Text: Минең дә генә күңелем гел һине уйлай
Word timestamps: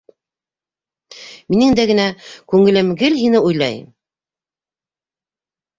Минең 1.55 1.75
дә 1.81 1.85
генә 1.93 2.07
күңелем 2.55 2.91
гел 3.03 3.19
һине 3.21 3.45
уйлай 3.51 3.79